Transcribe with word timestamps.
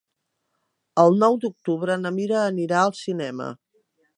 El 1.03 1.13
nou 1.25 1.37
d'octubre 1.45 1.99
na 2.07 2.13
Mira 2.17 2.41
anirà 2.47 2.81
al 2.87 2.99
cinema. 3.05 3.53